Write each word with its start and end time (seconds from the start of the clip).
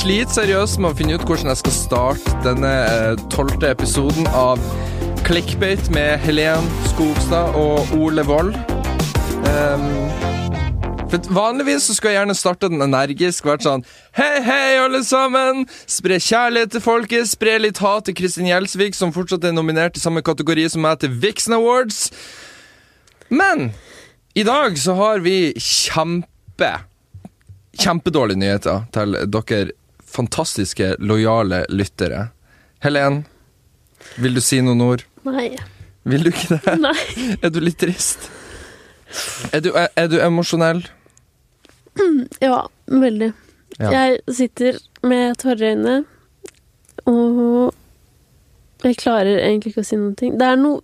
sliter 0.00 0.32
seriøst 0.32 0.78
med 0.80 0.94
å 0.94 0.96
finne 0.96 1.16
ut 1.18 1.24
hvordan 1.28 1.50
jeg 1.50 1.60
skal 1.60 1.74
starte 1.76 2.32
denne 2.40 2.68
eh, 2.88 3.20
tolvte 3.32 3.68
episoden 3.68 4.24
av 4.32 4.60
Clickbait 5.26 5.90
med 5.92 6.22
Helen 6.24 6.68
Skogstad 6.88 7.56
og 7.58 7.90
Ole 7.98 8.24
Wold. 8.24 8.54
Um, 9.44 9.84
for 11.10 11.28
Vanligvis 11.36 11.84
så 11.84 11.96
skulle 11.96 12.14
jeg 12.14 12.20
gjerne 12.20 12.36
starte 12.38 12.70
den 12.72 12.84
energisk. 12.86 13.44
Vært 13.50 13.66
sånn 13.66 13.84
Hei, 14.16 14.40
hei, 14.46 14.78
alle 14.80 15.02
sammen! 15.04 15.66
Spre 15.90 16.16
kjærlighet 16.16 16.72
til 16.76 16.84
folket. 16.84 17.28
Spre 17.28 17.58
litt 17.60 17.82
hat 17.84 18.08
til 18.08 18.16
Kristin 18.16 18.48
Gjelsvik, 18.48 18.96
som 18.96 19.12
fortsatt 19.12 19.44
er 19.44 19.52
nominert 19.56 20.00
i 20.00 20.04
samme 20.04 20.24
kategori 20.24 20.64
som 20.72 20.86
meg 20.86 21.02
til 21.02 21.12
Vixen 21.20 21.58
Awards. 21.58 22.06
Men 23.28 23.74
i 24.32 24.46
dag 24.48 24.80
så 24.80 24.96
har 24.96 25.20
vi 25.26 25.52
kjempe 25.58 26.78
Kjempedårlige 27.80 28.40
nyheter 28.40 28.88
til 28.92 29.14
dere 29.30 29.70
fantastiske, 30.10 30.94
lojale 30.98 31.64
lyttere. 31.68 32.28
Helen, 32.84 33.22
vil 34.20 34.34
du 34.36 34.42
si 34.44 34.60
noen 34.64 34.82
ord? 34.84 35.04
Nei. 35.28 35.52
Vil 36.08 36.24
du 36.24 36.30
ikke 36.32 36.56
det? 36.56 36.76
Nei. 36.80 36.96
Er 37.44 37.52
du 37.52 37.60
litt 37.62 37.78
trist? 37.82 38.30
Er 39.52 39.62
du, 39.64 39.72
er, 39.74 39.90
er 39.98 40.10
du 40.10 40.18
emosjonell? 40.22 40.84
Ja, 42.40 42.62
veldig. 42.86 43.32
Ja. 43.80 43.90
Jeg 43.92 44.20
sitter 44.36 44.78
med 45.06 45.38
tårer 45.40 45.62
i 45.64 45.70
øynene, 45.74 45.96
og 47.08 47.74
jeg 48.86 48.96
klarer 49.00 49.40
egentlig 49.40 49.72
ikke 49.74 49.84
å 49.84 49.88
si 49.88 49.98
noen 49.98 50.14
ting. 50.18 50.36
Det 50.40 50.46
er 50.46 50.60
noe 50.60 50.80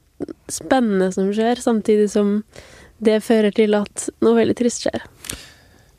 spennende 0.52 1.11
som 1.15 1.29
skjer, 1.35 1.61
samtidig 1.63 2.09
som 2.13 2.38
det 3.05 3.19
fører 3.24 3.52
til 3.57 3.77
at 3.79 4.09
noe 4.24 4.37
veldig 4.38 4.57
trist 4.59 4.85
skjer. 4.87 5.05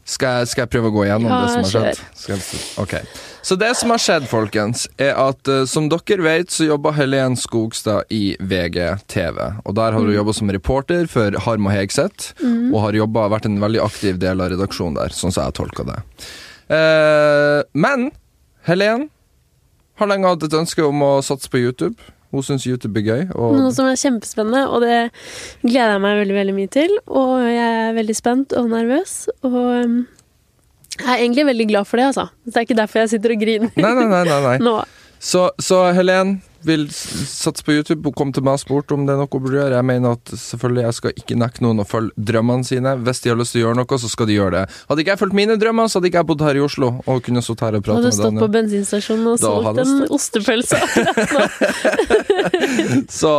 Skal 0.07 0.38
jeg, 0.39 0.47
skal 0.53 0.63
jeg 0.63 0.71
prøve 0.71 0.88
å 0.88 0.93
gå 0.95 1.02
gjennom 1.09 1.27
Ja, 1.34 1.38
det 1.43 1.49
som 1.52 1.63
har 1.66 1.71
skjedd? 1.73 2.03
Skal 2.16 2.38
jeg, 2.38 2.61
ok. 2.79 2.93
Så 3.47 3.55
det 3.59 3.69
som 3.80 3.91
har 3.91 4.00
skjedd, 4.00 4.25
folkens, 4.31 4.86
er 5.00 5.13
at 5.19 5.52
uh, 5.52 5.66
som 5.67 5.89
dere 5.91 6.23
vet, 6.23 6.52
så 6.52 6.67
jobber 6.67 6.95
Helen 6.95 7.36
Skogstad 7.39 8.08
i 8.11 8.35
VGTV. 8.39 9.38
Og 9.67 9.75
der 9.75 9.91
har 9.91 10.00
hun 10.00 10.08
Mm. 10.08 10.16
jobba 10.16 10.33
som 10.35 10.50
reporter 10.55 11.08
for 11.11 11.35
Harm 11.44 11.67
og 11.67 11.75
Hegseth, 11.75 12.33
og 12.72 12.80
har 12.85 12.94
jobbet, 13.02 13.31
vært 13.35 13.45
en 13.52 13.59
veldig 13.59 13.83
aktiv 13.83 14.19
del 14.19 14.39
av 14.44 14.52
redaksjonen 14.55 14.95
der, 14.95 15.09
sånn 15.16 15.31
som 15.35 15.44
jeg 15.47 15.58
tolker 15.59 15.88
det. 15.91 16.00
Uh, 16.72 17.63
men 17.75 18.11
Helen 18.67 19.09
har 20.00 20.08
lenge 20.11 20.28
hatt 20.31 20.44
et 20.47 20.55
ønske 20.59 20.83
om 20.88 21.03
å 21.03 21.13
satse 21.23 21.50
på 21.52 21.59
YouTube. 21.59 21.95
Hun 22.38 22.45
syns 22.45 22.67
YouTube 22.69 23.02
er 23.02 23.07
gøy. 23.07 23.23
Noe 23.33 23.71
som 23.73 23.88
er 23.89 23.97
kjempespennende, 23.97 24.67
og 24.69 24.83
det 24.85 24.97
gleder 25.63 25.95
jeg 25.95 26.03
meg 26.03 26.19
veldig, 26.21 26.35
veldig 26.38 26.55
mye 26.57 26.71
til. 26.73 26.94
Og 27.09 27.33
jeg 27.49 27.81
er 27.88 27.97
veldig 27.97 28.17
spent 28.17 28.53
og 28.57 28.69
nervøs, 28.71 29.16
og 29.47 29.57
um, 29.57 29.97
jeg 30.97 31.09
er 31.13 31.23
egentlig 31.23 31.47
veldig 31.49 31.67
glad 31.71 31.89
for 31.89 32.02
det, 32.02 32.11
altså. 32.11 32.27
Det 32.45 32.55
er 32.55 32.67
ikke 32.67 32.77
derfor 32.77 33.03
jeg 33.03 33.13
sitter 33.16 33.33
og 33.35 33.41
griner 33.41 33.73
nei. 33.77 33.94
nei, 34.05 34.23
nei. 34.25 34.55
nå. 34.67 34.77
Så, 35.17 35.47
så 35.61 35.88
Helen 35.97 36.38
vil 36.67 36.85
satse 36.91 37.63
på 37.65 37.75
YouTube. 37.77 38.03
Hun 38.07 38.15
kom 38.17 38.33
til 38.35 38.45
meg 38.45 38.59
og 38.59 38.63
spurte 38.63 38.95
om 38.95 39.05
det 39.07 39.15
er 39.15 39.21
noe 39.21 39.31
hun 39.31 39.43
burde 39.43 39.59
gjøre. 39.59 39.77
Jeg 39.77 39.87
mener 39.87 40.17
at 40.17 40.33
selvfølgelig 40.33 40.85
jeg 40.85 40.97
skal 40.99 41.21
ikke 41.23 41.39
nekte 41.39 41.65
noen 41.65 41.83
å 41.83 41.87
følge 41.87 42.27
drømmene 42.29 42.67
sine. 42.67 42.95
Hvis 43.07 43.23
de 43.23 43.31
har 43.31 43.39
lyst 43.39 43.55
til 43.55 43.63
å 43.63 43.67
gjøre 43.67 43.79
noe, 43.81 43.99
så 44.03 44.11
skal 44.11 44.29
de 44.29 44.37
gjøre 44.37 44.53
det. 44.57 44.63
Hadde 44.91 45.03
ikke 45.03 45.15
jeg 45.15 45.21
fulgt 45.23 45.38
mine 45.39 45.57
drømmer, 45.61 45.89
så 45.89 45.99
hadde 45.99 46.11
ikke 46.11 46.21
jeg 46.23 46.29
bodd 46.31 46.45
her 46.47 46.59
i 46.59 46.63
Oslo 46.67 46.91
og 47.05 47.23
kunne 47.25 47.43
stått 47.45 47.63
her 47.65 47.77
og 47.79 47.88
Hadde 47.88 47.93
med 47.93 48.03
du 48.03 48.07
Hadde 48.07 48.17
stått 48.19 48.41
på 48.43 48.51
bensinstasjonen 48.57 49.31
og 49.31 49.38
solgt 49.41 49.81
en 49.83 49.93
ostepølse. 50.17 50.81
Så, 53.09 53.31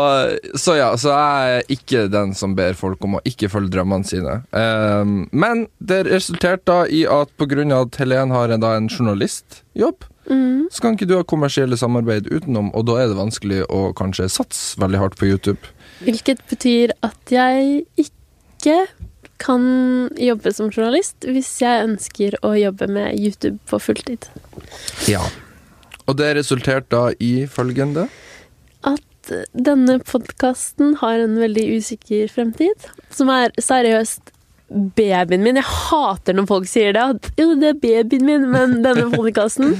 så 0.55 0.75
ja, 0.77 0.89
så 0.99 1.13
jeg 1.13 1.59
er 1.59 1.73
ikke 1.73 2.05
den 2.13 2.33
som 2.37 2.55
ber 2.59 2.77
folk 2.79 3.03
om 3.05 3.19
å 3.19 3.23
ikke 3.29 3.51
følge 3.53 3.73
drømmene 3.75 4.07
sine. 4.09 4.39
Um, 4.53 5.29
men 5.31 5.67
det 5.79 6.05
resulterte 6.09 6.65
da 6.69 6.79
i 6.91 7.05
at 7.09 7.33
på 7.39 7.49
grunn 7.51 7.75
av 7.75 7.89
at 7.89 7.99
Helen 8.03 8.33
har 8.35 8.53
en, 8.55 8.63
da 8.63 8.75
en 8.79 8.89
journalistjobb, 8.91 10.07
Mm. 10.29 10.69
så 10.71 10.85
kan 10.85 10.97
ikke 10.97 11.09
du 11.09 11.17
ha 11.17 11.25
kommersielle 11.25 11.79
samarbeid 11.81 12.29
utenom, 12.29 12.69
og 12.77 12.85
da 12.89 12.99
er 13.01 13.11
det 13.11 13.17
vanskelig 13.17 13.63
å 13.73 13.89
kanskje 13.97 14.29
satse 14.33 14.81
veldig 14.81 15.01
hardt 15.01 15.19
på 15.21 15.31
YouTube. 15.31 15.73
Hvilket 16.05 16.43
betyr 16.51 16.93
at 17.07 17.33
jeg 17.33 17.85
ikke 17.97 18.83
kan 19.39 19.65
jobbe 20.19 20.53
som 20.55 20.71
journalist 20.71 21.27
hvis 21.27 21.51
jeg 21.63 21.85
ønsker 21.87 22.37
å 22.47 22.55
jobbe 22.59 22.89
med 22.91 23.19
YouTube 23.19 23.59
på 23.71 23.81
fulltid. 23.83 24.27
Ja. 25.11 25.23
Og 26.09 26.17
det 26.19 26.33
resulterte 26.39 26.89
da 26.91 27.13
i 27.21 27.45
følgende 27.51 28.07
At 28.89 29.33
denne 29.53 29.99
podkasten 30.09 30.97
har 31.03 31.21
en 31.21 31.37
veldig 31.39 31.67
usikker 31.79 32.31
fremtid, 32.33 32.89
som 33.13 33.31
er 33.33 33.53
seriøst 33.61 34.33
babyen 34.69 35.45
min. 35.45 35.59
Jeg 35.61 35.69
hater 35.69 36.37
når 36.37 36.49
folk 36.49 36.69
sier 36.69 36.95
det, 36.97 37.05
at 37.15 37.29
jo, 37.41 37.53
det 37.61 37.75
er 37.75 37.83
babyen 37.83 38.25
min, 38.29 38.47
men 38.53 38.81
denne 38.85 39.09
podkasten 39.13 39.77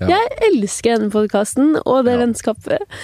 Ja. 0.00 0.08
Jeg 0.16 0.52
elsker 0.52 0.96
denne 0.98 1.12
podkasten 1.12 1.74
og 1.84 2.04
det 2.06 2.14
Ja. 2.16 2.20
vennskapet. 2.24 3.00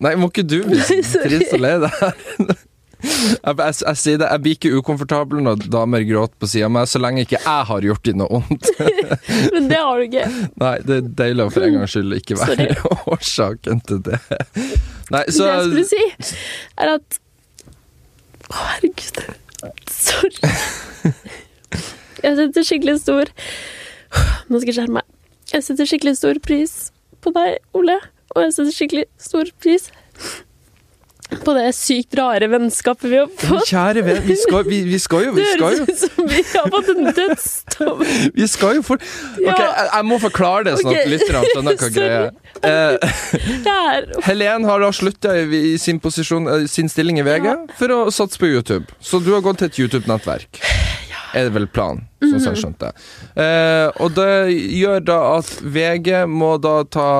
Nei, 0.00 0.14
må 0.16 0.30
ikke 0.30 0.46
du 0.46 0.60
bli 0.64 0.78
trist 0.88 1.54
og 1.56 1.60
lei 1.64 1.76
deg? 1.82 1.94
Jeg, 3.00 3.54
jeg, 3.56 3.74
jeg 3.80 3.96
sier 3.96 4.18
det, 4.20 4.26
jeg 4.28 4.40
blir 4.44 4.54
ikke 4.58 4.70
ukomfortabel 4.76 5.38
når 5.40 5.62
damer 5.72 6.02
gråter 6.04 6.36
på 6.36 6.48
sida 6.52 6.66
av 6.66 6.72
meg, 6.74 6.84
så 6.90 7.00
lenge 7.00 7.22
ikke 7.24 7.38
jeg 7.38 7.62
har 7.70 7.86
gjort 7.86 8.02
dem 8.04 8.18
noe 8.20 8.28
vondt. 8.42 8.66
Men 9.54 9.70
det 9.70 9.78
har 9.80 9.96
du 9.96 10.04
ikke. 10.04 10.26
Nei, 10.60 10.72
det 10.84 10.98
er 10.98 11.06
deilig 11.22 11.46
å 11.46 11.54
for 11.54 11.64
en 11.64 11.78
gangs 11.78 11.94
skyld 11.96 12.12
ikke 12.18 12.36
være 12.42 12.66
årsaken 13.14 13.80
til 13.88 14.02
det. 14.04 14.18
Nei, 15.16 15.22
så 15.32 15.46
det 15.46 15.48
jeg 15.48 15.64
skulle 15.70 15.86
si, 15.94 16.34
er 16.84 16.92
at 16.98 17.18
Å, 18.50 18.58
herregud. 18.74 19.22
Sorry. 19.96 20.52
Jeg 22.20 22.36
setter 22.36 22.68
skikkelig 22.68 22.98
stor 23.00 23.32
Nå 24.52 24.60
skal 24.60 24.74
jeg 24.74 24.76
skjerme 24.82 25.00
meg. 25.00 25.08
Jeg 25.50 25.66
setter 25.66 25.88
skikkelig 25.88 26.16
stor 26.20 26.38
pris 26.44 26.76
på 27.24 27.32
deg, 27.34 27.58
Ole. 27.76 27.98
Og 28.36 28.44
jeg 28.46 28.54
setter 28.54 28.76
skikkelig 28.76 29.08
stor 29.18 29.50
pris 29.60 29.90
på 31.44 31.52
det 31.54 31.68
sykt 31.78 32.16
rare 32.18 32.48
vennskapet 32.50 33.06
vi 33.10 33.18
har 33.20 33.28
fått. 33.38 33.68
Kjære 33.70 34.02
venn, 34.02 34.18
vi 34.26 34.34
skal, 34.38 34.64
vi, 34.66 34.80
vi 34.88 34.98
skal 34.98 35.28
jo 35.28 35.34
Vi 35.36 35.42
Det 35.46 35.52
skal 35.54 35.76
jo, 35.76 35.84
høres 35.84 36.02
ut 36.02 36.16
som 36.16 36.30
vi 36.30 36.40
har 36.48 36.70
fått 36.74 36.90
en 36.90 37.10
dødsdom. 37.20 38.02
vi 38.40 38.48
skal 38.50 38.80
jo 38.80 38.84
for 38.86 38.98
Ok, 38.98 39.60
jeg, 39.62 39.86
jeg 39.92 40.08
må 40.10 40.18
forklare 40.22 40.66
det, 40.66 40.76
sånn 40.80 40.90
Ok. 40.90 40.98
at 40.98 41.12
lytterne 41.12 41.44
skjønner 41.52 41.78
hva 41.78 41.90
greia 41.96 42.20
er. 42.66 42.98
Eh, 44.10 44.26
Helen 44.26 44.66
har 44.68 44.82
da 44.82 44.90
slutta 44.94 45.36
i, 45.38 45.78
sin, 45.80 46.02
posisjon, 46.02 46.50
eh, 46.50 46.66
sin 46.70 46.90
stilling 46.92 47.22
i 47.22 47.26
VG 47.26 47.48
for 47.78 47.94
å 47.94 48.00
satse 48.14 48.40
på 48.40 48.50
YouTube. 48.50 48.90
Så 48.98 49.22
du 49.22 49.30
har 49.36 49.44
gått 49.46 49.62
til 49.62 49.70
et 49.70 49.80
YouTube-nettverk. 49.84 50.60
Er 51.34 51.46
det 51.46 51.52
vel 51.54 51.66
planen, 51.70 52.06
sånn 52.24 52.40
som 52.42 52.54
jeg 52.54 52.60
skjønte. 52.64 52.88
Eh, 53.38 54.00
og 54.02 54.14
det 54.16 54.30
gjør 54.50 55.02
da 55.06 55.18
at 55.36 55.50
VG 55.62 56.24
må 56.26 56.56
da 56.62 56.80
ta, 56.90 57.10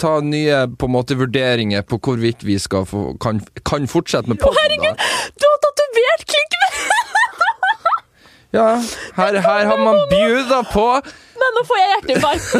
ta 0.00 0.14
nye 0.26 0.64
på 0.74 0.88
en 0.88 0.94
måte 0.96 1.14
vurderinger 1.20 1.84
på 1.86 2.00
hvorvidt 2.02 2.42
vi 2.46 2.56
skal 2.58 2.86
få, 2.90 3.12
kan, 3.22 3.38
kan 3.62 3.86
fortsette 3.90 4.30
med 4.32 4.40
podden. 4.42 4.58
Herregud, 4.58 5.04
Du 5.38 5.46
har 5.46 5.60
tatovert 5.68 6.26
klikken! 6.32 6.66
Ja, 8.54 8.76
her, 9.16 9.34
her 9.42 9.64
har 9.66 9.80
man 9.82 9.96
bjuda 10.12 10.60
på. 10.70 10.82
Nei, 11.42 11.48
nå 11.56 11.62
får 11.66 11.80
jeg 11.80 11.88
hjerteinfarkt. 11.90 12.52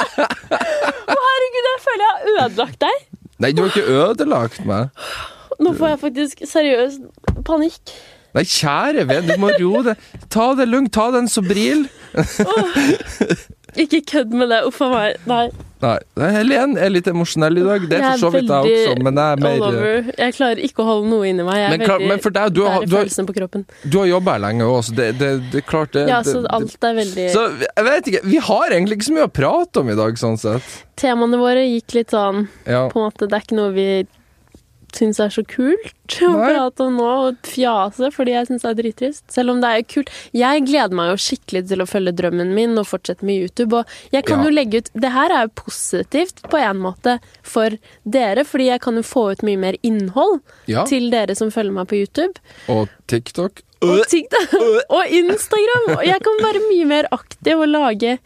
Å, 1.12 1.16
herregud, 1.26 1.66
jeg 1.68 1.82
føler 1.84 2.04
jeg 2.06 2.14
har 2.14 2.30
ødelagt 2.46 2.78
deg. 2.86 3.02
Nei, 3.44 3.50
du 3.52 3.60
har 3.60 3.68
ikke 3.74 3.98
ødelagt 4.06 4.64
meg. 4.68 4.88
Nå 5.60 5.74
får 5.76 5.92
jeg 5.92 6.00
faktisk 6.06 6.40
seriøst 6.48 7.28
panikk. 7.44 7.92
Nei, 8.36 8.44
kjære 8.46 9.06
venn, 9.10 9.26
du 9.26 9.36
må 9.42 9.50
roe 9.58 9.82
deg. 9.90 10.04
Ta 10.30 10.52
det 10.58 10.68
lugnt, 10.70 10.92
ta 10.94 11.08
den 11.14 11.26
Sobril. 11.30 11.86
Ikke 13.78 14.00
kødd 14.06 14.32
med 14.34 14.50
det. 14.50 14.62
Uff 14.66 14.80
a 14.82 14.88
meg. 14.92 15.18
Nei. 15.30 15.48
Nei, 15.80 15.96
Helen 16.34 16.74
er 16.76 16.90
litt 16.92 17.06
emosjonell 17.08 17.56
i 17.56 17.62
dag. 17.64 17.84
Det 17.88 17.96
er 17.96 18.04
for 18.04 18.20
så 18.26 18.30
vidt 18.34 18.50
jeg 18.50 18.74
også, 18.82 18.96
men 19.06 19.16
jeg 19.16 19.38
er 19.38 19.46
all 19.48 19.62
over. 19.64 20.10
Jeg 20.18 20.34
klarer 20.36 20.60
ikke 20.66 20.84
å 20.84 20.88
holde 20.90 21.08
noe 21.08 21.30
inni 21.30 21.46
meg. 21.46 21.56
Jeg 21.56 21.68
er 21.70 21.72
Men, 21.72 21.84
klar, 21.86 22.02
veldig 22.02 22.10
men 22.10 22.24
for 22.26 22.36
deg, 22.36 22.52
du 22.52 22.60
har, 22.66 22.84
du 22.84 22.96
har, 22.98 23.08
på 23.30 23.36
kroppen. 23.38 23.64
du 23.86 23.96
har 24.02 24.10
jobba 24.10 24.34
her 24.36 24.44
lenge 24.44 24.68
òg, 24.68 24.82
så 24.84 24.96
det, 24.98 25.08
det, 25.22 25.30
det 25.54 25.64
klart 25.70 25.96
det, 25.96 26.04
Ja, 26.10 26.20
så 26.26 26.42
alt 26.52 26.84
er 26.90 26.98
veldig 27.00 27.26
Så 27.32 27.46
jeg 27.64 27.86
vet 27.88 28.12
ikke, 28.12 28.22
vi 28.28 28.44
har 28.50 28.76
egentlig 28.76 29.00
ikke 29.00 29.08
så 29.08 29.16
mye 29.16 29.28
å 29.30 29.34
prate 29.40 29.80
om 29.84 29.92
i 29.94 29.98
dag, 30.02 30.20
sånn 30.20 30.36
sett. 30.42 30.76
Temaene 31.00 31.40
våre 31.40 31.64
gikk 31.64 31.96
litt 31.96 32.12
sånn 32.12 32.44
Ja. 32.68 32.84
På 32.92 33.00
en 33.00 33.08
måte, 33.08 33.30
det 33.30 33.38
er 33.38 33.46
ikke 33.46 33.60
noe 33.62 33.72
vi 33.72 33.88
syns 34.98 35.20
er 35.22 35.30
så 35.34 35.42
kult 35.46 35.92
å 36.26 36.30
prate 36.40 36.82
om 36.86 36.96
nå, 36.98 37.08
og 37.28 37.36
fjase, 37.46 38.10
fordi 38.14 38.32
jeg 38.34 38.48
syns 38.48 38.64
det 38.64 38.70
er 38.70 38.78
drittrist. 38.80 39.22
Selv 39.30 39.54
om 39.54 39.60
det 39.62 39.70
er 39.70 39.84
kult. 39.86 40.10
Jeg 40.34 40.64
gleder 40.66 40.96
meg 40.98 41.12
jo 41.12 41.18
skikkelig 41.22 41.62
til 41.70 41.84
å 41.84 41.86
følge 41.88 42.14
drømmen 42.18 42.50
min 42.56 42.74
og 42.80 42.88
fortsette 42.90 43.22
med 43.26 43.38
YouTube. 43.44 43.78
Og 43.78 43.84
jeg 44.12 44.24
kan 44.26 44.40
Ja. 44.40 44.44
jo 44.44 44.50
legge 44.50 44.78
ut 44.78 44.90
Det 44.94 45.12
her 45.12 45.30
er 45.30 45.46
jo 45.46 45.52
positivt 45.64 46.42
på 46.50 46.58
en 46.58 46.78
måte 46.82 47.20
for 47.42 47.70
dere, 48.04 48.44
fordi 48.44 48.66
jeg 48.72 48.80
kan 48.80 48.94
jo 48.96 49.02
få 49.02 49.30
ut 49.32 49.42
mye 49.42 49.56
mer 49.58 49.74
innhold 49.82 50.40
ja. 50.66 50.84
til 50.84 51.10
dere 51.10 51.36
som 51.36 51.50
følger 51.50 51.72
meg 51.72 51.86
på 51.88 52.00
YouTube. 52.02 52.34
Og 52.68 52.88
TikTok. 53.06 53.62
Og, 53.82 54.02
TikTok, 54.08 54.52
og 54.96 55.06
Instagram! 55.08 55.96
Og 55.96 56.04
jeg 56.04 56.20
kan 56.20 56.42
være 56.42 56.60
mye 56.68 56.84
mer 56.86 57.06
aktiv 57.12 57.56
og 57.56 57.68
lage 57.68 58.18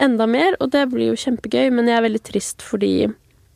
enda 0.00 0.26
mer, 0.26 0.56
og 0.60 0.70
det 0.70 0.88
blir 0.90 1.12
jo 1.12 1.18
kjempegøy, 1.18 1.70
men 1.74 1.86
jeg 1.90 1.98
er 1.98 2.06
veldig 2.08 2.22
trist 2.24 2.62
fordi 2.62 3.12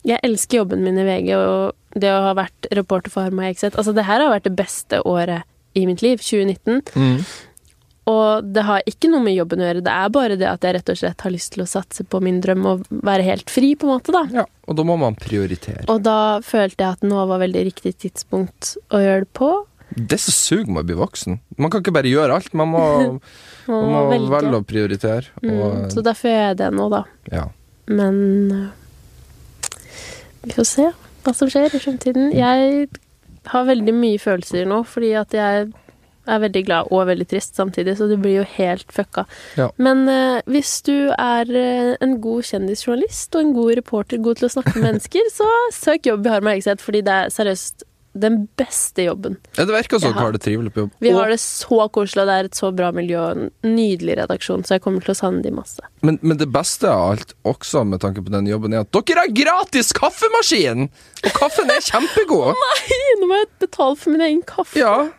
jeg 0.07 0.19
elsker 0.23 0.61
jobben 0.61 0.83
min 0.85 0.99
i 1.01 1.03
VG, 1.07 1.33
og 1.35 1.73
det 2.01 2.09
å 2.15 2.23
ha 2.29 2.33
vært 2.37 2.69
reporter 2.75 3.11
for 3.13 3.27
Harma 3.27 3.47
Hegseth 3.49 3.77
Altså, 3.79 3.93
det 3.95 4.07
her 4.07 4.23
har 4.23 4.31
vært 4.33 4.47
det 4.49 4.55
beste 4.59 5.01
året 5.07 5.45
i 5.77 5.85
mitt 5.85 6.01
liv, 6.01 6.17
2019. 6.23 6.81
Mm. 6.95 7.21
Og 8.09 8.47
det 8.55 8.63
har 8.65 8.81
ikke 8.89 9.09
noe 9.11 9.21
med 9.21 9.35
jobben 9.37 9.61
å 9.61 9.67
gjøre, 9.67 9.83
det 9.85 9.93
er 9.93 10.09
bare 10.15 10.37
det 10.39 10.47
at 10.49 10.63
jeg 10.65 10.73
rett 10.79 10.89
og 10.89 10.97
slett 10.97 11.21
har 11.21 11.33
lyst 11.33 11.51
til 11.53 11.61
å 11.61 11.67
satse 11.69 12.05
på 12.09 12.21
min 12.25 12.39
drøm 12.41 12.63
og 12.65 12.87
være 13.05 13.25
helt 13.27 13.51
fri, 13.53 13.75
på 13.77 13.85
en 13.85 13.91
måte, 13.93 14.13
da. 14.15 14.23
Ja, 14.33 14.45
og 14.65 14.79
da 14.79 14.85
må 14.87 14.95
man 14.97 15.17
prioritere. 15.19 15.83
Og 15.93 16.01
da 16.07 16.39
følte 16.45 16.81
jeg 16.87 16.97
at 16.97 17.05
nå 17.05 17.21
var 17.29 17.43
veldig 17.43 17.65
riktig 17.69 17.93
tidspunkt 18.01 18.73
å 18.89 19.01
gjøre 19.03 19.27
det 19.27 19.31
på. 19.37 19.51
Det 19.93 20.17
er 20.17 20.23
så 20.23 20.33
sug 20.33 20.67
med 20.69 20.83
å 20.83 20.87
bli 20.89 20.97
voksen. 20.97 21.37
Man 21.61 21.69
kan 21.73 21.83
ikke 21.83 21.93
bare 21.99 22.09
gjøre 22.09 22.39
alt. 22.39 22.51
Man 22.57 22.73
må, 22.73 22.83
Man 23.69 23.93
må 23.93 24.01
velge. 24.09 24.31
velge 24.33 24.57
å 24.57 24.65
prioritere. 24.73 25.29
Mm, 25.45 25.87
så 25.93 26.01
derfor 26.05 26.33
gjør 26.33 26.43
jeg 26.47 26.59
det 26.63 26.71
nå, 26.79 26.89
da. 26.93 27.03
ja. 27.33 27.45
Men 27.89 28.17
øh, 28.53 28.67
vi 30.45 30.53
får 30.53 30.67
se 30.69 30.83
hva 31.25 31.35
som 31.35 31.51
skjer 31.51 31.75
i 31.75 31.81
fremtiden. 31.81 32.31
Jeg 32.35 32.89
har 33.49 33.69
veldig 33.69 33.93
mye 33.95 34.19
følelser 34.21 34.67
nå, 34.69 34.83
fordi 34.87 35.13
at 35.19 35.35
jeg 35.35 35.69
er 36.29 36.41
veldig 36.43 36.61
glad 36.67 36.91
og 36.93 37.07
veldig 37.09 37.27
trist 37.31 37.57
samtidig, 37.57 37.95
så 37.97 38.07
du 38.09 38.15
blir 38.21 38.39
jo 38.39 38.47
helt 38.57 38.91
fucka. 38.93 39.25
Ja. 39.57 39.69
Men 39.81 40.05
uh, 40.09 40.39
hvis 40.51 40.75
du 40.85 41.11
er 41.15 41.49
uh, 41.49 41.95
en 42.03 42.17
god 42.21 42.45
kjendisjournalist 42.51 43.35
og 43.35 43.45
en 43.45 43.53
god 43.57 43.75
reporter, 43.81 44.21
god 44.21 44.39
til 44.39 44.49
å 44.49 44.53
snakke 44.53 44.75
med 44.77 44.89
mennesker, 44.91 45.31
så 45.33 45.49
søk 45.75 46.09
jobb 46.11 46.27
i 46.27 46.33
Harm 46.35 46.51
Hegseth, 46.51 46.83
fordi 46.85 47.03
det 47.07 47.15
er 47.15 47.33
seriøst 47.33 47.87
den 48.17 48.47
beste 48.57 49.03
jobben. 49.05 49.37
Ja, 49.57 49.65
det 49.65 49.73
virker 49.75 49.99
som 49.99 50.09
dere 50.09 50.13
har- 50.17 50.25
har 50.25 50.31
det 50.33 50.41
trivelig 50.41 50.73
på 50.73 50.79
jobb. 50.85 50.91
Vi 50.99 51.11
har 51.11 51.29
det 51.29 51.39
så 51.39 51.89
koselig, 51.93 52.25
det 52.25 52.35
er 52.39 52.43
et 52.45 52.55
så 52.57 52.71
bra 52.75 52.91
miljø 52.91 53.19
en 53.31 53.51
nydelig 53.63 54.17
redaksjon, 54.17 54.63
så 54.65 54.75
jeg 54.77 54.81
kommer 54.81 55.01
til 55.05 55.13
å 55.13 55.17
savne 55.19 55.43
de 55.43 55.51
masse. 55.51 55.79
men, 56.01 56.17
men 56.21 56.37
det 56.37 56.51
beste 56.51 56.89
av 56.89 57.11
alt, 57.11 57.33
også 57.45 57.85
med 57.85 57.99
tanke 58.01 58.23
på 58.25 58.31
den 58.31 58.47
jobben, 58.47 58.73
er 58.73 58.79
at 58.81 58.91
dere 58.91 59.19
har 59.25 59.27
gratis 59.33 59.93
kaffemaskin! 59.93 60.89
Og 61.23 61.31
kaffen 61.33 61.69
er 61.69 61.81
kjempegod! 61.85 62.55
Nei, 62.65 62.99
Nå 63.21 63.27
må 63.27 63.35
jeg 63.43 63.47
betale 63.59 63.95
for 63.97 64.09
min 64.11 64.21
egen 64.21 64.41
kaffe. 64.41 64.75
Ja. 64.79 65.09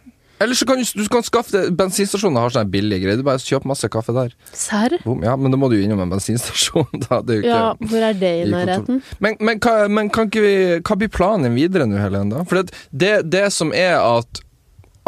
Eller 0.41 0.57
så 0.57 0.67
kan 0.67 0.81
du, 0.81 0.85
du 0.97 1.09
kan 1.13 1.25
skaffe 1.27 1.53
det 1.53 1.75
Bensinstasjoner 1.77 2.47
har 2.47 2.55
sånne 2.55 2.73
billige 2.73 3.03
greier. 3.03 3.21
Du 3.21 3.27
bare 3.27 3.43
kjøper 3.45 3.69
masse 3.69 3.91
kaffe 3.93 4.15
der. 4.17 4.33
Serr? 4.57 4.97
Ja, 5.05 5.35
men 5.37 5.53
da 5.53 5.61
må 5.61 5.69
du 5.69 5.77
jo 5.77 5.85
innom 5.85 6.01
en 6.01 6.13
bensinstasjon. 6.13 6.89
Da. 7.11 7.21
Det 7.25 7.35
er 7.35 7.39
jo 7.39 7.45
ikke 7.45 7.57
Ja, 7.57 7.91
hvor 7.91 8.05
er 8.07 8.17
det 8.21 8.31
i 8.41 8.47
nærheten? 8.51 9.01
Men, 9.25 9.37
men, 9.41 9.61
hva, 9.63 9.75
men 9.91 10.11
vi, 10.33 10.53
hva 10.87 10.97
blir 11.01 11.11
planen 11.13 11.57
videre 11.57 11.87
nå, 11.89 11.99
Helen? 12.01 12.33
da? 12.33 12.45
For 12.49 12.61
det, 12.61 12.77
det, 12.93 13.13
det 13.33 13.47
som 13.55 13.73
er 13.77 13.97
at, 13.99 14.43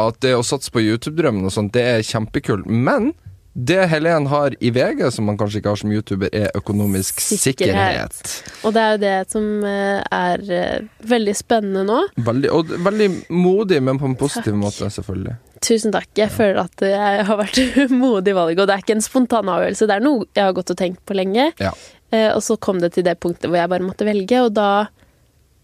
at 0.01 0.21
det 0.25 0.35
å 0.37 0.45
satse 0.47 0.73
på 0.73 0.83
YouTube-drømmen 0.85 1.49
og 1.49 1.55
sånt, 1.55 1.73
det 1.77 1.85
er 1.95 2.07
kjempekult. 2.07 2.69
Men 2.69 3.13
det 3.53 3.87
Helen 3.91 4.27
har 4.27 4.55
i 4.65 4.71
VG, 4.73 5.11
som 5.13 5.27
man 5.29 5.37
kanskje 5.37 5.61
ikke 5.61 5.73
har 5.75 5.81
som 5.83 5.93
YouTuber, 5.93 6.31
er 6.33 6.49
økonomisk 6.57 7.21
Sikkerhet. 7.21 8.15
sikkerhet. 8.17 8.63
Og 8.65 8.73
det 8.73 8.81
er 8.83 8.95
jo 8.95 9.01
det 9.03 9.17
som 9.35 9.49
eh, 9.69 10.01
er 10.09 10.45
eh, 10.57 10.87
veldig 11.11 11.35
spennende 11.37 11.83
nå. 11.85 11.99
Veldig, 12.17 12.49
og 12.51 12.73
veldig 12.87 13.09
modig, 13.29 13.83
men 13.85 14.01
på 14.01 14.09
en 14.09 14.17
positiv 14.17 14.55
Takk. 14.55 14.63
måte, 14.63 14.89
selvfølgelig. 14.97 15.37
Tusen 15.63 15.93
takk. 15.95 16.09
Jeg 16.19 16.33
føler 16.35 16.63
at 16.65 16.87
jeg 16.89 17.27
har 17.29 17.39
vært 17.43 17.61
modig 17.93 18.33
i 18.33 18.39
valget, 18.41 18.65
og 18.65 18.71
det 18.71 18.79
er 18.79 18.87
ikke 18.87 18.97
en 18.97 19.05
spontan 19.05 19.53
avgjørelse. 19.53 19.91
Det 19.91 19.99
er 19.99 20.07
noe 20.09 20.25
jeg 20.33 20.49
har 20.49 20.57
gått 20.57 20.73
og 20.73 20.81
tenkt 20.81 21.05
på 21.05 21.19
lenge. 21.21 21.51
Ja. 21.61 21.75
Eh, 22.09 22.31
og 22.33 22.41
så 22.45 22.57
kom 22.57 22.81
det 22.81 22.95
til 22.97 23.05
det 23.05 23.19
punktet 23.21 23.53
hvor 23.53 23.61
jeg 23.61 23.71
bare 23.73 23.85
måtte 23.85 24.09
velge, 24.09 24.41
og 24.47 24.57
da 24.57 24.71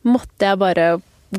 måtte 0.09 0.53
jeg 0.53 0.61
bare 0.61 0.91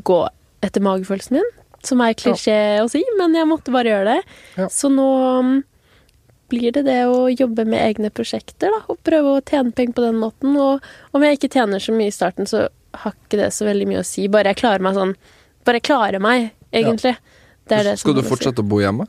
gå 0.01 0.19
etter 0.65 0.83
magefølelsen 0.83 1.37
min. 1.37 1.55
Som 1.85 2.01
er 2.03 2.17
klisjé 2.19 2.81
å 2.81 2.89
si, 2.91 2.99
men 3.21 3.37
jeg 3.37 3.47
måtte 3.47 3.71
bare 3.71 3.93
gjøre 3.93 4.15
det. 4.17 4.37
Ja. 4.59 4.65
Så 4.73 4.89
nå 4.91 5.05
mm, 5.45 5.59
blir 6.49 6.73
det 6.75 6.83
det 6.87 6.99
å 7.09 7.27
jobbe 7.31 7.65
med 7.69 7.81
egne 7.83 8.09
prosjekter, 8.13 8.73
da, 8.73 8.81
og 8.89 8.99
prøve 9.05 9.37
å 9.37 9.43
tjene 9.45 9.73
penger 9.75 9.97
på 9.97 10.05
den 10.05 10.19
måten. 10.21 10.57
Og 10.57 11.15
om 11.15 11.25
jeg 11.25 11.37
ikke 11.37 11.51
tjener 11.59 11.83
så 11.83 11.95
mye 11.95 12.11
i 12.11 12.15
starten, 12.15 12.49
så 12.49 12.67
har 13.03 13.15
ikke 13.15 13.39
det 13.41 13.51
så 13.55 13.67
veldig 13.67 13.87
mye 13.89 14.01
å 14.01 14.07
si. 14.07 14.27
Bare 14.31 14.53
jeg 14.53 14.61
klarer 14.63 14.83
meg 14.83 14.97
sånn 14.97 15.15
Bare 15.67 15.77
jeg 15.81 15.89
klarer 15.89 16.21
meg, 16.23 16.53
egentlig. 16.73 17.11
Det 17.69 17.75
er 17.77 17.89
det 17.89 17.97
Skal 18.01 18.15
du 18.17 18.23
fortsette 18.25 18.63
å 18.63 18.63
si. 18.63 18.65
å 18.65 18.69
bo 18.71 18.79
hjemme? 18.81 19.05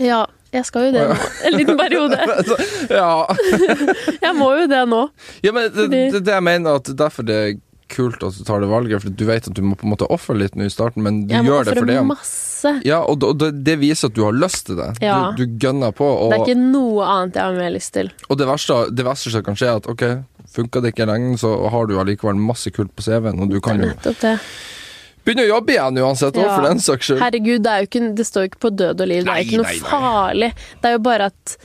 Ja, 0.00 0.22
jeg 0.52 0.66
skal 0.66 0.88
jo 0.88 0.94
det 0.96 1.02
nå. 1.10 1.16
En 1.46 1.54
liten 1.56 1.78
periode. 1.78 2.18
ja. 2.90 3.10
Jeg 4.24 4.32
må 4.36 4.48
jo 4.56 4.64
det 4.68 4.80
nå. 4.88 5.02
ja, 5.44 5.52
men 5.52 5.68
det, 5.72 5.86
det, 5.92 6.22
det 6.24 6.34
jeg 6.34 6.44
mener 6.44 6.80
at 6.80 6.90
derfor 6.96 7.26
det 7.28 7.38
kult 7.92 8.24
at 8.26 8.38
du 8.38 8.42
tar 8.48 8.62
det 8.64 8.68
valget, 8.70 9.02
for 9.04 9.12
du 9.12 9.24
vet 9.28 9.46
at 9.50 9.54
du 9.56 9.62
må 9.64 9.76
på 9.78 9.86
en 9.86 9.92
måte 9.94 10.08
ofre 10.12 10.34
litt 10.40 10.56
nå 10.58 10.66
i 10.66 10.72
starten, 10.72 11.04
men 11.04 11.22
du 11.28 11.34
ja, 11.36 11.42
men 11.44 11.50
gjør 11.52 11.68
det 11.68 11.76
for 11.78 11.90
det. 11.92 11.98
masse. 12.08 12.72
Ja, 12.86 13.00
og, 13.04 13.22
det, 13.40 13.50
det 13.66 13.76
viser 13.80 14.10
at 14.10 14.16
du 14.16 14.22
har 14.26 14.34
lyst 14.36 14.66
til 14.70 14.78
det. 14.80 14.90
Ja. 15.04 15.32
Du, 15.36 15.44
du 15.44 15.58
gønner 15.62 15.94
på, 15.96 16.06
og, 16.06 16.30
Det 16.32 16.40
er 16.40 16.44
ikke 16.52 16.66
noe 16.72 17.06
annet 17.14 17.38
jeg 17.40 17.44
har 17.48 17.56
mer 17.58 17.72
lyst 17.74 17.92
til. 17.96 18.12
og 18.28 18.38
det, 18.40 18.46
verste, 18.50 18.76
det 18.94 19.06
verste 19.06 19.32
som 19.34 19.44
kan 19.46 19.58
skje, 19.58 19.70
er 19.72 19.80
at 19.82 19.88
ok, 19.90 20.04
funka 20.52 20.82
det 20.84 20.92
ikke 20.94 21.08
lenge, 21.08 21.36
så 21.40 21.54
har 21.72 21.88
du 21.90 21.96
allikevel 22.00 22.38
masse 22.38 22.70
kult 22.74 22.92
på 22.96 23.04
CV-en, 23.06 23.40
og 23.42 23.50
du 23.52 23.58
kan 23.64 23.80
jo 23.82 23.92
begynne 25.22 25.44
å 25.46 25.50
jobbe 25.52 25.76
igjen 25.76 26.00
uansett, 26.02 26.36
Ja. 26.40 26.48
for 26.56 26.66
den 26.66 26.80
saks 26.82 27.06
skyld. 27.06 27.20
Herregud, 27.22 27.62
det, 27.62 27.70
er 27.70 27.84
jo 27.84 27.90
ikke, 27.90 28.02
det 28.18 28.26
står 28.26 28.42
jo 28.46 28.50
ikke 28.52 28.62
på 28.66 28.72
død 28.74 29.04
og 29.04 29.08
liv. 29.12 29.22
Det 29.22 29.30
Nei, 29.30 29.36
er 29.38 29.46
ikke 29.46 29.60
noe 29.60 29.68
nei, 29.68 29.76
nei. 29.78 29.92
farlig. 29.92 30.48
Det 30.82 30.90
er 30.90 30.96
jo 30.96 31.02
bare 31.06 31.28
at 31.30 31.56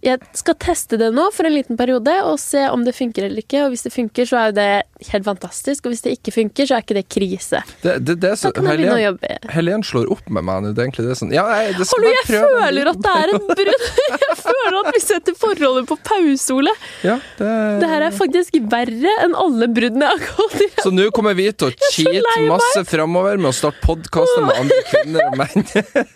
jeg 0.00 0.16
skal 0.36 0.56
teste 0.60 0.96
det 1.00 1.10
nå 1.12 1.26
for 1.34 1.44
en 1.44 1.52
liten 1.52 1.76
periode 1.76 2.12
og 2.24 2.38
se 2.40 2.62
om 2.72 2.84
det 2.86 2.94
funker 2.96 3.26
eller 3.26 3.42
ikke. 3.42 3.66
Og 3.66 3.74
hvis 3.74 3.84
det 3.84 3.92
funker, 3.92 4.28
så 4.28 4.38
er 4.40 4.50
jo 4.50 4.54
det 4.56 4.68
helt 5.10 5.26
fantastisk. 5.26 5.84
Og 5.84 5.92
hvis 5.92 6.04
det 6.06 6.14
ikke 6.16 6.32
funker, 6.32 6.68
så 6.68 6.78
er 6.78 6.84
ikke 6.86 6.96
det 6.96 7.04
krise. 7.12 7.60
Det, 7.82 7.98
det, 8.06 8.16
det 8.22 8.32
så, 8.40 8.48
Da 8.48 8.56
kan 8.56 8.70
jeg 8.70 8.80
begynne 8.80 8.96
å 8.96 9.02
jobbe. 9.02 9.34
Helen 9.52 9.84
slår 9.84 10.08
opp 10.16 10.30
med 10.32 10.46
meg 10.48 10.64
nå. 10.64 10.72
Det 10.72 10.80
er 10.82 10.88
egentlig 10.88 11.06
det 11.10 11.18
sånn 11.20 11.34
Ja, 11.36 11.44
nei, 11.50 11.74
det 11.76 11.88
Hallo, 11.90 12.12
jeg 12.14 12.26
føler 12.30 12.90
at 12.94 13.02
det 13.04 13.14
er 13.20 13.34
et 13.34 13.48
brudd! 13.50 13.86
Jeg 14.30 14.36
føler 14.40 14.76
at 14.80 14.88
vi 14.94 15.00
setter 15.02 15.34
forholdet 15.38 15.86
på 15.88 15.96
pause, 16.06 16.54
Ole. 16.54 16.72
ja, 17.04 17.16
det, 17.38 17.50
Det 17.82 17.88
her 17.90 18.04
er 18.06 18.14
faktisk 18.14 18.56
verre 18.72 19.12
enn 19.24 19.34
alle 19.38 19.68
bruddene 19.70 20.06
jeg 20.06 20.20
har 20.22 20.38
gått 20.38 20.64
i. 20.64 20.68
Så 20.82 20.92
nå 20.94 21.06
kommer 21.14 21.36
vi 21.38 21.48
til 21.52 21.70
å 21.70 21.90
cheate 21.92 22.34
masse 22.48 22.82
framover 22.88 23.40
med 23.40 23.50
å 23.50 23.54
starte 23.56 23.82
podkaster 23.84 24.46
med 24.46 24.60
andre 24.62 24.80
kvinner 24.88 25.28
og 25.28 25.38
menn. 25.40 25.66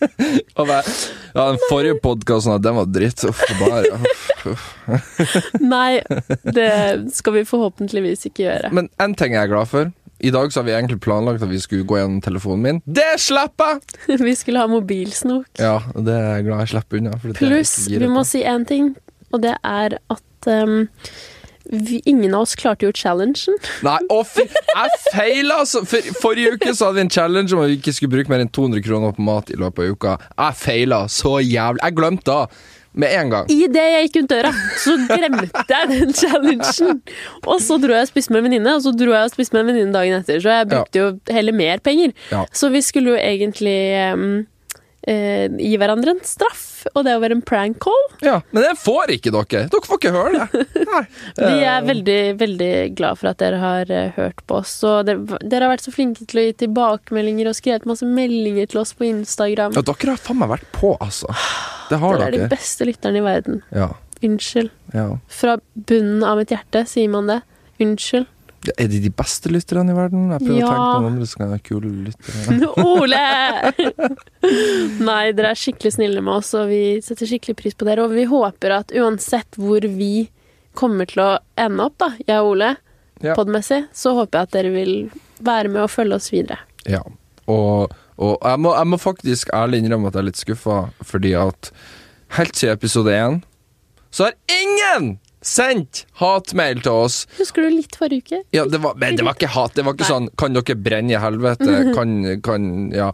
og 0.58 0.70
bare, 0.70 0.96
ja, 1.34 1.48
den 1.50 1.58
forrige 1.68 1.98
podkasten, 2.02 2.62
den 2.62 2.76
var 2.78 2.86
dritt. 2.94 3.24
Uff, 3.26 3.42
bare. 3.58 3.98
Uff. 4.46 4.70
Nei, 5.60 5.98
det 6.46 6.70
skal 7.16 7.40
vi 7.40 7.44
forhåpentligvis 7.48 8.28
ikke 8.30 8.46
gjøre. 8.46 8.70
Men 8.76 8.90
én 9.02 9.16
ting 9.18 9.34
jeg 9.34 9.42
er 9.48 9.50
glad 9.50 9.70
for. 9.70 9.90
I 10.24 10.30
dag 10.30 10.52
så 10.52 10.60
har 10.60 10.64
vi 10.68 10.72
egentlig 10.72 11.00
planlagt 11.04 11.42
at 11.42 11.50
vi 11.50 11.58
skulle 11.60 11.84
gå 11.84 11.98
gjennom 11.98 12.20
telefonen 12.24 12.62
min. 12.62 12.78
Det 12.86 13.16
slapp 13.20 13.60
jeg! 13.60 13.80
Vi 14.28 14.34
skulle 14.38 14.62
ha 14.62 14.70
mobilsnok. 14.70 15.50
Ja, 15.58 15.80
det 15.98 16.14
er 16.14 16.28
jeg 16.38 16.46
glad 16.46 16.62
jeg 16.62 16.70
slipper 16.72 17.00
unna. 17.02 17.18
Pluss, 17.36 17.74
vi 17.90 18.08
må 18.08 18.22
si 18.24 18.40
én 18.46 18.64
ting, 18.68 18.94
og 19.34 19.42
det 19.44 19.56
er 19.58 19.98
at 19.98 20.48
um, 20.48 20.86
vi, 21.64 22.02
ingen 22.04 22.34
av 22.34 22.44
oss 22.44 22.54
klarte 22.54 22.86
jo 22.86 22.92
challengen. 22.94 23.56
Nei, 23.86 23.98
å 24.12 24.20
fy, 24.28 24.44
jeg 24.44 25.00
feila! 25.08 25.62
altså. 25.64 25.84
For, 25.88 26.14
forrige 26.20 26.54
uke 26.58 26.74
så 26.74 26.90
hadde 26.90 27.00
vi 27.00 27.04
en 27.06 27.12
challenge 27.16 27.56
om 27.56 27.64
at 27.64 27.72
vi 27.72 27.80
ikke 27.80 27.96
skulle 27.96 28.16
bruke 28.18 28.32
mer 28.32 28.44
enn 28.44 28.52
200 28.52 28.84
kroner 28.84 29.16
på 29.16 29.24
mat 29.24 29.52
i 29.52 29.58
løpet 29.60 29.84
av 29.84 29.96
uka. 29.96 30.14
Jeg 30.36 30.60
feila 30.60 31.04
så 31.12 31.38
jævlig. 31.40 31.82
Jeg 31.82 31.98
glemte 32.00 32.30
da. 32.30 32.70
Med 32.94 33.10
en 33.10 33.30
gang. 33.32 33.48
Idet 33.50 33.84
jeg 33.90 34.04
gikk 34.04 34.16
ut 34.22 34.28
døra, 34.30 34.50
så 34.78 34.92
glemte 35.08 35.64
jeg 35.66 35.88
den 35.90 36.12
challengen. 36.14 37.00
Og 37.42 37.56
så 37.58 37.74
dro 37.82 37.90
jeg 37.90 38.06
og 38.06 38.10
spiste 38.12 38.30
med 38.30 38.44
en 38.44 38.46
venninne, 38.46 38.74
og 38.78 38.84
så 38.84 38.92
dro 38.94 39.10
jeg 39.10 39.26
og 39.26 39.32
spiste 39.34 39.56
med 39.56 39.64
en 39.64 39.70
venninne 39.72 39.96
dagen 39.96 40.20
etter. 40.20 40.38
Så 40.38 40.52
jeg 40.54 40.68
brukte 40.70 41.00
jo 41.00 41.08
heller 41.34 41.56
mer 41.58 41.82
penger. 41.82 42.14
Ja. 42.30 42.44
Så 42.54 42.70
vi 42.70 42.84
skulle 42.86 43.16
jo 43.16 43.18
egentlig 43.18 43.74
um, 44.14 44.44
eh, 45.06 45.48
gi 45.60 45.76
hverandre 45.80 46.14
en 46.14 46.20
straff, 46.26 46.86
og 46.94 47.04
det 47.06 47.14
å 47.16 47.20
være 47.22 47.36
en 47.38 47.42
prank 47.44 47.78
call. 47.84 48.02
Ja, 48.24 48.38
Men 48.52 48.64
det 48.66 48.74
får 48.80 49.12
ikke 49.16 49.32
dere. 49.34 49.64
Dere 49.72 49.86
får 49.88 50.00
ikke 50.00 50.12
høre 50.14 50.44
det. 50.52 50.64
Vi 51.38 51.44
Eh, 51.44 51.64
er 51.74 51.86
veldig, 51.86 52.18
veldig 52.40 52.70
glad 52.98 53.18
for 53.20 53.30
at 53.32 53.38
dere 53.40 53.58
har 53.62 53.90
eh, 53.92 54.10
hørt 54.16 54.42
på 54.48 54.58
oss. 54.60 54.74
Og 54.88 55.06
dere, 55.08 55.40
dere 55.42 55.66
har 55.68 55.74
vært 55.74 55.86
så 55.86 55.94
flinke 55.94 56.26
til 56.28 56.40
å 56.42 56.46
gi 56.48 56.54
tilbakemeldinger 56.64 57.48
og 57.52 57.56
skrevet 57.58 57.88
masse 57.88 58.06
meldinger 58.08 58.68
til 58.72 58.82
oss 58.82 58.92
på 58.96 59.06
Instagram. 59.08 59.76
Ja, 59.78 59.84
dere 59.88 60.14
har 60.16 60.20
faen 60.24 60.40
meg 60.42 60.52
vært 60.56 60.68
på, 60.76 60.94
altså. 61.04 61.32
Det 61.90 61.98
har 62.00 62.18
Dere 62.18 62.30
Dere 62.30 62.44
er 62.44 62.48
de 62.48 62.52
beste 62.56 62.86
lytterne 62.88 63.20
i 63.20 63.24
verden. 63.24 63.62
Ja, 63.74 63.90
Unnskyld. 64.24 64.70
ja. 64.94 65.08
Fra 65.28 65.58
bunnen 65.74 66.22
av 66.24 66.38
mitt 66.40 66.52
hjerte 66.54 66.84
sier 66.88 67.10
man 67.12 67.26
det. 67.28 67.40
Unnskyld. 67.82 68.28
Er 68.78 68.88
de 68.88 68.98
de 69.04 69.10
beste 69.12 69.50
lytterne 69.52 69.92
i 69.92 69.96
verden? 69.96 70.30
Jeg 70.32 70.40
prøver 70.44 70.60
Ja. 70.60 70.66
å 70.66 70.70
tenke 70.72 70.84
på 70.88 71.00
noen 71.02 71.10
andre 71.12 71.26
som 71.28 71.42
kan 71.42 71.50
være 71.52 71.64
kule 71.68 71.90
lyttere. 72.06 72.68
Ole! 72.90 74.14
Nei, 75.08 75.32
dere 75.36 75.50
er 75.52 75.58
skikkelig 75.58 75.92
snille 75.96 76.22
med 76.24 76.34
oss, 76.38 76.52
og 76.58 76.68
vi 76.70 76.82
setter 77.04 77.28
skikkelig 77.28 77.56
pris 77.60 77.76
på 77.78 77.86
dere. 77.88 78.04
Og 78.06 78.14
vi 78.16 78.24
håper 78.30 78.74
at 78.78 78.94
uansett 78.96 79.58
hvor 79.60 79.84
vi 79.96 80.28
kommer 80.78 81.06
til 81.10 81.22
å 81.24 81.30
ende 81.60 81.86
opp, 81.86 81.96
da, 82.02 82.12
jeg 82.26 82.40
og 82.40 82.54
Ole, 82.56 82.72
Ja. 83.22 83.34
podmessig, 83.38 83.84
så 83.94 84.12
håper 84.16 84.40
jeg 84.40 84.48
at 84.48 84.54
dere 84.56 84.70
vil 84.74 84.94
være 85.40 85.68
med 85.70 85.84
og 85.84 85.90
følge 85.92 86.16
oss 86.18 86.30
videre. 86.32 86.58
Ja. 86.90 87.00
Og, 87.46 87.92
og 88.18 88.32
jeg, 88.42 88.58
må, 88.60 88.72
jeg 88.74 88.88
må 88.90 88.98
faktisk 89.00 89.52
ærlig 89.54 89.82
innrømme 89.84 90.08
at 90.10 90.14
jeg 90.18 90.24
er 90.24 90.28
litt 90.30 90.40
skuffa, 90.40 90.78
fordi 91.04 91.34
at 91.38 91.70
helt 92.38 92.56
siden 92.58 92.74
episode 92.76 93.14
én 93.14 93.38
så 94.14 94.28
har 94.28 94.34
ingen 94.50 95.18
sendt 95.44 96.04
hatmail 96.20 96.78
til 96.80 96.92
oss. 97.04 97.16
Husker 97.38 97.66
du 97.66 97.74
litt 97.74 97.96
forrige 98.00 98.24
uke? 98.24 98.38
Ja, 98.56 98.64
det 98.64 98.80
var, 98.80 98.94
men 98.96 99.16
det 99.18 99.26
var 99.26 99.36
ikke 99.36 99.50
hat. 99.52 99.74
Det 99.76 99.84
var 99.84 99.92
ikke 99.92 100.06
Nei. 100.06 100.12
sånn 100.14 100.28
'Kan 100.40 100.54
dere 100.56 100.76
brenne 100.80 101.12
i 101.12 101.20
helvete?' 101.20 101.92
Kan, 101.96 102.40
kan 102.40 102.90
Ja. 102.94 103.08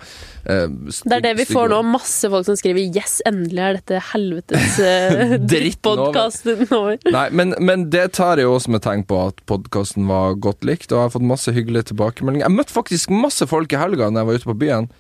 eh, 0.47 0.69
Det 0.69 1.13
er 1.19 1.21
det 1.27 1.37
vi 1.39 1.45
får 1.51 1.69
nå. 1.75 1.83
Masse 1.91 2.31
folk 2.31 2.47
som 2.47 2.55
skriver 2.57 2.87
'yes, 2.95 3.21
endelig 3.27 3.59
er 3.67 3.73
dette 3.81 4.01
helvetes 4.13 4.79
over. 4.81 5.39
drittpodkasten 5.51 6.67
over'. 6.71 6.99
Nei, 7.11 7.29
men, 7.31 7.55
men 7.59 7.91
det 7.91 8.13
tar 8.13 8.37
jeg 8.39 8.47
også 8.47 8.65
som 8.71 8.75
et 8.79 8.83
tegn 8.83 9.05
på 9.05 9.21
at 9.29 9.35
podkasten 9.47 10.07
var 10.07 10.35
godt 10.39 10.63
likt, 10.65 10.93
og 10.93 10.99
jeg 10.99 11.07
har 11.09 11.15
fått 11.19 11.27
masse 11.27 11.51
hyggelige 11.53 11.91
tilbakemeldinger. 11.91 12.47
Jeg 12.47 12.57
møtte 12.57 12.73
faktisk 12.73 13.11
masse 13.11 13.47
folk 13.47 13.73
i 13.73 13.77
helga 13.77 14.11
når 14.11 14.21
jeg 14.21 14.27
var 14.27 14.35
ute 14.35 14.51
på 14.55 14.59
byen, 14.59 14.91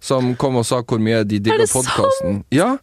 som 0.00 0.34
kom 0.38 0.54
og 0.56 0.64
sa 0.64 0.80
hvor 0.82 1.00
mye 1.02 1.24
de 1.26 1.40
det 1.40 1.68
podkasten. 1.72 2.44
Ja, 2.54 2.76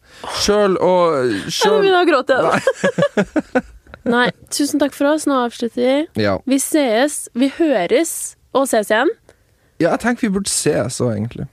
sjøl 0.44 0.76
og 0.78 1.32
Jeg 1.32 1.52
sjøl 1.52 1.82
begynner 1.82 2.04
å 2.04 2.10
gråte. 2.12 3.64
Nei, 4.06 4.30
tusen 4.54 4.80
takk 4.82 4.94
for 4.94 5.10
oss. 5.14 5.26
Nå 5.30 5.38
avslutter 5.48 5.82
vi. 5.82 6.24
ja. 6.24 6.38
Vi 6.46 6.60
sees, 6.62 7.26
vi 7.34 7.50
høres 7.58 8.36
og 8.56 8.68
ses 8.70 8.92
igjen. 8.94 9.10
ja, 9.82 9.90
jeg 9.96 10.00
tenker 10.06 10.28
vi 10.28 10.34
burde 10.38 10.50
ses 10.52 11.02
òg, 11.04 11.16
egentlig. 11.18 11.48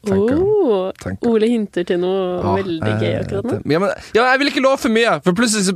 Tenker. 0.00 0.38
Oh, 0.40 0.92
Tenker. 0.96 1.28
Ole 1.28 1.48
hinter 1.50 1.84
til 1.84 1.98
noe 2.00 2.38
Ja, 2.40 2.52
veldig 2.56 2.92
gøy 3.02 3.08
eh, 3.10 3.18
akkurat 3.20 3.48
nå. 3.50 3.56
Ja, 3.68 3.80
men, 3.82 3.90
ja, 4.16 4.22
jeg 4.30 4.40
vil 4.40 4.48
ikke 4.48 4.62
love 4.64 4.78
for 4.80 4.94
mye, 4.94 5.18
for 5.26 5.36
plutselig 5.36 5.66
så 5.66 5.74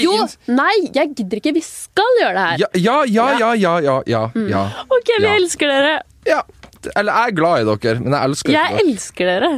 Jo, 0.00 0.14
nei, 0.48 0.70
jeg 0.96 1.10
gidder 1.18 1.42
ikke. 1.42 1.52
Vi 1.58 1.62
skal 1.66 2.16
gjøre 2.22 2.32
det 2.38 2.46
her. 2.46 2.62
Ja, 2.62 2.70
ja, 2.80 2.94
ja, 3.04 3.26
ja, 3.42 3.50
ja, 3.60 3.74
ja, 3.84 3.98
ja, 4.08 4.22
ja. 4.48 4.62
Ok, 4.88 5.12
vi 5.20 5.28
elsker 5.34 5.68
dere. 5.74 5.98
ja. 6.30 6.40
Eller 6.96 7.12
jeg 7.12 7.28
er 7.28 7.34
glad 7.36 7.60
i 7.60 7.64
dere, 7.68 8.00
men 8.00 8.14
jeg 8.16 8.24
elsker 8.30 8.52
Jeg 8.54 8.70
dere. 8.72 8.82
elsker 8.88 9.28
dere. 9.28 9.48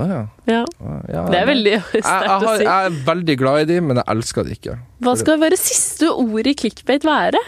Å, 0.00 0.04
ja. 0.08 0.20
Ja, 0.48 0.64
Ja, 1.12 1.22
det 1.28 1.38
er 1.42 1.46
veldig 1.50 1.72
jeg, 1.76 1.82
jeg, 1.92 2.02
sterkt 2.02 2.28
har, 2.30 2.44
å 2.48 2.56
si. 2.56 2.64
jeg 2.64 2.86
er 2.86 2.94
veldig 3.06 3.36
glad 3.38 3.60
i 3.60 3.64
dem, 3.74 3.86
men 3.90 3.96
jeg 4.00 4.08
elsker 4.14 4.44
dem 4.48 4.52
ikke. 4.56 4.78
Hva 5.04 5.16
skal 5.20 5.38
våre 5.42 5.58
siste 5.60 6.08
ord 6.12 6.46
i 6.48 6.54
clickbait 6.54 7.04
være? 7.04 7.40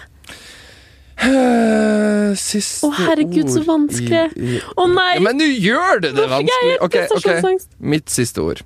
Siste 1.14 2.34
Siste 2.34 2.86
Å, 2.88 2.90
herregud, 3.06 3.48
så 3.54 3.62
vanskelig. 3.64 4.22
i- 4.36 4.56
i- 4.56 4.60
Å 4.76 4.86
nei! 4.90 5.14
Ja, 5.14 5.20
men 5.20 5.38
nå 5.38 5.46
gjør 5.46 6.00
det 6.02 6.10
det 6.16 6.24
jeg 6.24 6.30
vanskelig! 6.32 6.70
helt 6.70 6.82
Ok, 6.82 6.96
ok. 7.54 7.78
Mitt 7.94 8.08
siste 8.10 8.42
ord. 8.42 8.62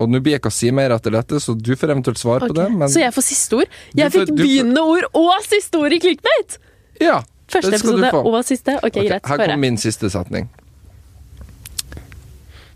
Og 0.00 0.08
nå 0.08 0.20
blir 0.24 0.32
jeg 0.32 0.40
ikke 0.40 0.48
å 0.48 0.56
si 0.56 0.70
mer 0.72 0.90
etter 0.96 1.12
dette, 1.12 1.36
så 1.44 1.52
du 1.60 1.74
får 1.76 1.90
eventuelt 1.92 2.16
svare 2.18 2.48
på 2.48 2.54
det. 2.56 2.70
Men 2.72 2.88
Så 2.88 3.00
jeg 3.02 3.12
får 3.12 3.22
siste 3.28 3.56
ord? 3.60 3.68
Jeg 3.94 4.10
Du 4.10 4.18
fikk 4.18 4.32
begynnende 4.38 4.80
ord 4.80 5.04
og 5.12 5.42
siste 5.44 5.76
ord 5.78 5.92
i 5.92 5.98
clickbait! 6.00 6.58
ja, 7.00 7.20
Første 7.50 7.70
det 7.70 7.80
skal 7.80 7.92
du 7.92 7.96
episode 7.98 8.10
få. 8.12 8.24
og 8.32 8.44
siste. 8.44 8.76
Ok, 8.78 8.84
Ok, 8.96 9.08
greit. 9.08 9.26
her 9.26 9.36
kommer 9.36 9.58
min 9.58 9.76
siste 9.76 10.08
setning. 10.10 10.48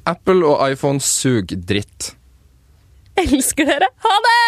Apple 0.07 0.45
og 0.45 0.61
iPhone 0.69 1.01
sug 1.01 1.55
dritt. 1.69 2.13
Elsker 3.21 3.69
dere. 3.69 3.89
Ha 4.05 4.17
det! 4.27 4.41